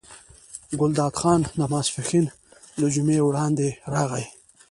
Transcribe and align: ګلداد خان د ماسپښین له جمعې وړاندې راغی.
ګلداد 0.79 1.13
خان 1.19 1.41
د 1.59 1.61
ماسپښین 1.73 2.25
له 2.79 2.87
جمعې 2.95 3.19
وړاندې 3.23 3.67
راغی. 3.93 4.25